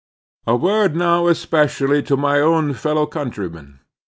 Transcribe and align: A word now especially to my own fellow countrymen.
A 0.47 0.55
word 0.55 0.95
now 0.95 1.27
especially 1.27 2.01
to 2.01 2.17
my 2.17 2.39
own 2.39 2.73
fellow 2.73 3.05
countrymen. 3.05 3.81